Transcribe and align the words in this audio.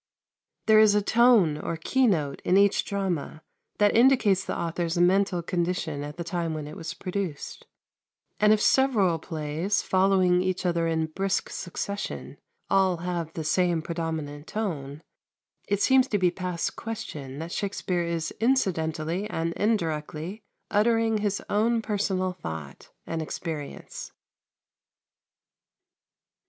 There 0.65 0.79
is 0.79 0.95
a 0.95 1.01
tone 1.03 1.59
or 1.59 1.77
key 1.77 2.07
note 2.07 2.41
in 2.43 2.57
each 2.57 2.85
drama 2.85 3.43
that 3.77 3.95
indicates 3.95 4.43
the 4.43 4.57
author's 4.57 4.97
mental 4.97 5.43
condition 5.43 6.03
at 6.03 6.17
the 6.17 6.23
time 6.23 6.55
when 6.55 6.65
it 6.65 6.75
was 6.75 6.95
produced; 6.95 7.67
and 8.39 8.51
if 8.51 8.59
several 8.59 9.19
plays, 9.19 9.83
following 9.83 10.41
each 10.41 10.65
other 10.65 10.87
in 10.87 11.05
brisk 11.05 11.49
succession, 11.51 12.39
all 12.67 12.97
have 13.05 13.31
the 13.33 13.43
same 13.43 13.83
predominant 13.83 14.47
tone, 14.47 15.03
it 15.67 15.83
seems 15.83 16.07
to 16.07 16.17
be 16.17 16.31
past 16.31 16.75
question 16.75 17.37
that 17.37 17.51
Shakspere 17.51 18.01
is 18.03 18.33
incidentally 18.39 19.29
and 19.29 19.53
indirectly 19.53 20.41
uttering 20.71 21.19
his 21.19 21.43
own 21.47 21.79
personal 21.83 22.33
thought 22.33 22.89
and 23.05 23.21
experience. 23.21 24.11